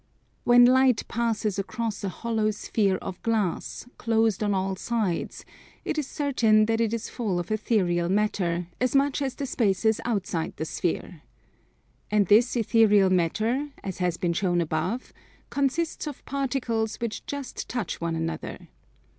When 0.45 0.65
light 0.65 1.07
passes 1.07 1.59
across 1.59 2.03
a 2.03 2.09
hollow 2.09 2.49
sphere 2.49 2.95
of 2.95 3.21
glass, 3.21 3.85
closed 3.99 4.41
on 4.41 4.55
all 4.55 4.75
sides, 4.75 5.45
it 5.85 5.99
is 5.99 6.07
certain 6.07 6.65
that 6.65 6.81
it 6.81 6.91
is 6.91 7.07
full 7.07 7.37
of 7.37 7.51
ethereal 7.51 8.09
matter, 8.09 8.65
as 8.79 8.95
much 8.95 9.21
as 9.21 9.35
the 9.35 9.45
spaces 9.45 10.01
outside 10.03 10.53
the 10.57 10.65
sphere. 10.65 11.21
And 12.09 12.25
this 12.25 12.55
ethereal 12.55 13.11
matter, 13.11 13.69
as 13.83 13.99
has 13.99 14.17
been 14.17 14.33
shown 14.33 14.59
above, 14.59 15.13
consists 15.51 16.07
of 16.07 16.25
particles 16.25 16.95
which 16.95 17.23
just 17.27 17.69
touch 17.69 18.01
one 18.01 18.15
another. 18.15 18.69